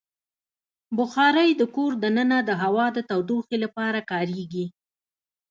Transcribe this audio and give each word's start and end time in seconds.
بخاري 0.97 1.49
د 1.55 1.63
کور 1.75 1.91
دننه 2.03 2.37
د 2.49 2.51
هوا 2.61 2.85
د 2.95 2.97
تودوخې 3.09 3.57
لپاره 3.63 3.99
کارېږي. 4.11 4.65